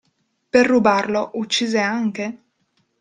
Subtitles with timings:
[0.49, 2.39] Per rubarlo, uccise anche?